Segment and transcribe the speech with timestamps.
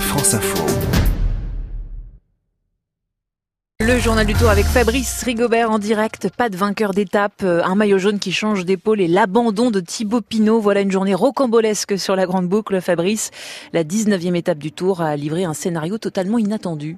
[0.00, 0.64] France Info.
[3.80, 6.30] Le journal du tour avec Fabrice Rigobert en direct.
[6.36, 10.20] Pas de vainqueur d'étape, euh, un maillot jaune qui change d'épaule et l'abandon de Thibaut
[10.20, 10.60] Pinot.
[10.60, 12.80] Voilà une journée rocambolesque sur la grande boucle.
[12.80, 13.30] Fabrice,
[13.72, 16.96] la 19e étape du tour a livré un scénario totalement inattendu.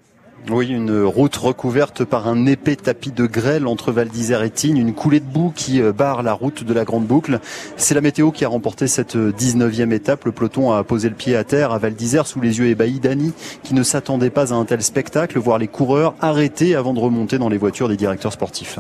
[0.51, 4.79] Oui, une route recouverte par un épais tapis de grêle entre Val d'Isère et Tignes,
[4.79, 7.41] une coulée de boue qui euh, barre la route de la Grande Boucle.
[7.77, 10.25] C'est la météo qui a remporté cette 19e étape.
[10.25, 12.99] Le peloton a posé le pied à terre à Val d'Isère sous les yeux ébahis
[12.99, 17.01] d'Annie, qui ne s'attendait pas à un tel spectacle, voir les coureurs arrêtés avant de
[17.01, 18.79] remonter dans les voitures des directeurs sportifs.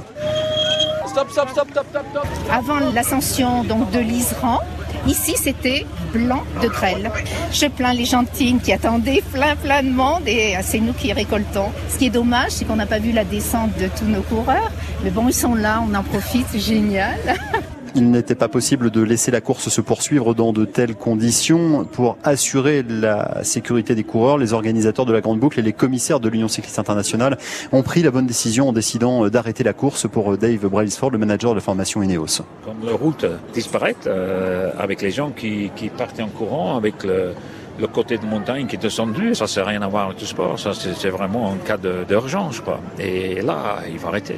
[1.06, 2.26] Stop, stop, stop, stop, stop, stop.
[2.50, 4.60] Avant l'ascension donc de l'Iseran,
[5.06, 7.10] Ici, c'était blanc de grêle.
[7.52, 11.70] Je plains les gentines qui attendaient plein, plein de monde et c'est nous qui récoltons.
[11.88, 14.70] Ce qui est dommage, c'est qu'on n'a pas vu la descente de tous nos coureurs.
[15.04, 17.18] Mais bon, ils sont là, on en profite, génial.
[17.94, 21.84] Il n'était pas possible de laisser la course se poursuivre dans de telles conditions.
[21.84, 26.20] Pour assurer la sécurité des coureurs, les organisateurs de la Grande Boucle et les commissaires
[26.20, 27.38] de l'Union cycliste internationale
[27.72, 31.50] ont pris la bonne décision en décidant d'arrêter la course pour Dave Brailsford, le manager
[31.50, 32.42] de la formation Ineos.
[32.64, 37.32] Quand la route disparaît, euh, avec les gens qui, partent en courant, avec le,
[37.78, 40.58] le côté de montagne qui est descendu, ça n'a rien à voir avec le sport.
[40.58, 42.62] Ça, c'est vraiment un cas d'urgence.
[42.98, 44.36] Et là, il va arrêter.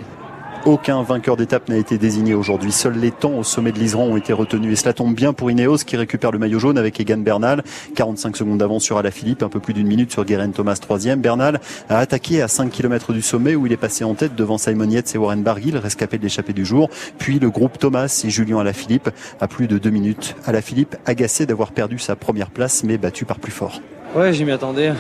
[0.67, 2.71] Aucun vainqueur d'étape n'a été désigné aujourd'hui.
[2.71, 4.75] Seuls les temps au sommet de l'Iseran ont été retenus.
[4.75, 7.63] Et cela tombe bien pour Ineos qui récupère le maillot jaune avec Egan Bernal.
[7.95, 11.61] 45 secondes d'avance sur Alaphilippe, un peu plus d'une minute sur Guerin Thomas 3 Bernal
[11.89, 14.91] a attaqué à 5 km du sommet où il est passé en tête devant Simon
[14.91, 16.91] et Warren Barguil, rescapé de l'échappée du jour.
[17.17, 19.09] Puis le groupe Thomas et Julien Alaphilippe
[19.41, 20.37] à plus de deux minutes.
[20.45, 23.81] Alaphilippe agacé d'avoir perdu sa première place mais battu par plus fort.
[24.15, 24.93] Ouais, j'y m'y attendais.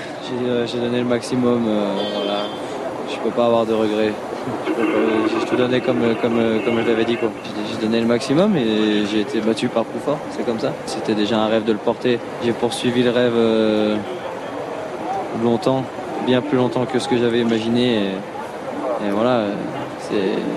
[0.67, 1.65] J'ai donné le maximum.
[1.67, 2.45] Euh, voilà.
[3.23, 4.15] Peux pas avoir de regrets.
[4.79, 7.17] J'ai tout donné comme, comme, comme je l'avais dit.
[7.71, 10.01] J'ai donné le maximum et j'ai été battu par plus.
[10.31, 10.73] C'est comme ça.
[10.87, 12.19] C'était déjà un rêve de le porter.
[12.45, 13.97] J'ai poursuivi le rêve euh,
[15.43, 15.85] longtemps,
[16.27, 17.97] bien plus longtemps que ce que j'avais imaginé.
[17.97, 19.45] Et, et voilà,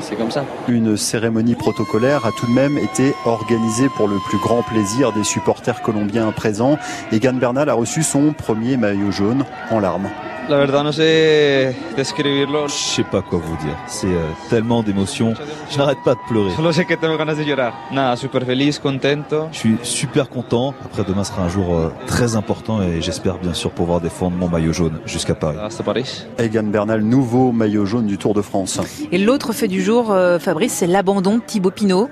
[0.01, 0.43] c'est comme ça.
[0.67, 5.23] Une cérémonie protocolaire a tout de même été organisée pour le plus grand plaisir des
[5.23, 6.77] supporters colombiens présents.
[7.11, 10.09] Egan Bernal a reçu son premier maillot jaune en larmes.
[10.49, 12.67] La verdad no sé describirlo.
[12.67, 13.77] Je sais pas quoi vous dire.
[13.87, 15.33] C'est euh, tellement d'émotions.
[15.71, 16.51] Je n'arrête pas de pleurer.
[16.55, 17.73] Solo sé que tengo ganas de llorar.
[17.91, 19.47] Nada, super feliz, contento.
[19.53, 20.73] Je suis super content.
[20.83, 24.49] Après demain sera un jour euh, très important et j'espère bien sûr pouvoir défendre mon
[24.49, 25.57] maillot jaune jusqu'à Paris.
[25.61, 26.25] Hasta Paris.
[26.37, 28.79] Egan Bernal, nouveau maillot jaune du Tour de France.
[29.13, 32.09] Et l'autre fait du jour, euh, Fabrice, c'est l'abandon de Thibaut Pinot.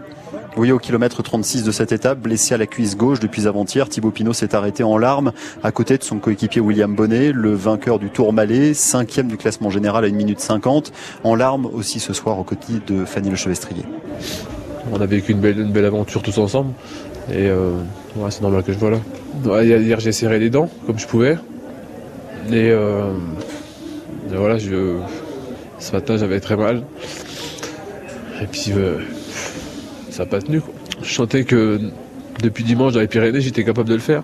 [0.58, 4.12] Oui, au kilomètre 36 de cette étape, blessé à la cuisse gauche depuis avant-hier, Thibaut
[4.12, 5.32] Pinot s'est arrêté en larmes
[5.64, 9.70] à côté de son coéquipier William Bonnet, le vainqueur du Tour Malais, cinquième du classement
[9.70, 10.92] général à 1 minute 50,
[11.24, 13.86] en larmes aussi ce soir aux côtés de Fanny Le Chevestrier.
[14.92, 16.74] On a vécu une belle, une belle aventure tous ensemble
[17.30, 17.72] et euh,
[18.18, 19.64] ouais, c'est normal que je vois là.
[19.64, 21.38] Hier j'ai serré les dents comme je pouvais
[22.50, 23.14] et, euh,
[24.30, 24.98] et voilà, je,
[25.80, 26.84] ce matin j'avais très mal
[28.42, 28.98] et puis euh,
[30.12, 30.62] ça n'a pas tenu.
[31.02, 31.80] Je sentais que
[32.44, 34.24] depuis dimanche dans les Pyrénées, j'étais capable de le faire.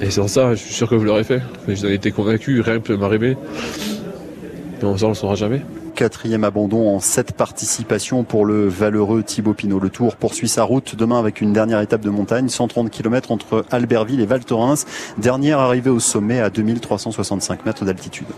[0.00, 1.42] Et sans ça, je suis sûr que je l'aurais fait.
[1.68, 3.36] J'en étais convaincu, rien ne peut m'arriver.
[4.82, 5.62] Mais ça, on ne saura jamais.
[5.94, 9.80] Quatrième abandon en sept participations pour le valeureux Thibaut Pinot.
[9.80, 13.64] Le Tour poursuit sa route demain avec une dernière étape de montagne, 130 km entre
[13.72, 14.86] Albertville et Val Thorens.
[15.18, 18.26] Dernière arrivée au sommet à 2365 mètres d'altitude.